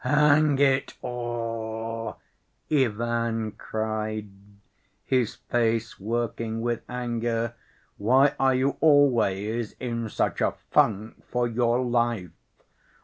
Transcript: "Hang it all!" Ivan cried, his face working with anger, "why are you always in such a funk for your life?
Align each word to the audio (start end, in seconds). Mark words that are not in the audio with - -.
"Hang 0.03 0.57
it 0.57 0.95
all!" 1.03 2.17
Ivan 2.71 3.51
cried, 3.51 4.29
his 5.05 5.35
face 5.35 5.99
working 5.99 6.61
with 6.61 6.81
anger, 6.89 7.53
"why 7.97 8.33
are 8.39 8.55
you 8.55 8.77
always 8.81 9.73
in 9.73 10.09
such 10.09 10.41
a 10.41 10.55
funk 10.71 11.23
for 11.27 11.47
your 11.47 11.85
life? 11.85 12.31